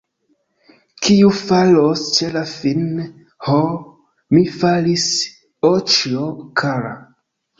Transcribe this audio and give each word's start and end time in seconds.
Kiu 1.07 1.27
falos 1.39 2.05
ĉe 2.15 2.29
la 2.37 2.41
fin, 2.53 2.87
Ho, 3.49 3.59
mi 4.37 4.41
falis, 4.55 5.05
oĉjo 5.73 6.25
kara! 6.63 6.95